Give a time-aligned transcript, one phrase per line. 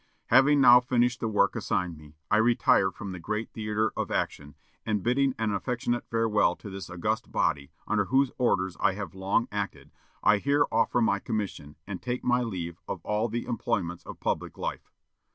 [0.29, 4.55] "Having now finished the work assigned me, I retire from the great theatre of action;
[4.83, 9.47] and bidding an affectionate farewell to this august body, under whose orders I have long
[9.51, 9.91] acted,
[10.23, 14.57] I here offer my commission, and take my leave of all the employments of public
[14.57, 14.91] life."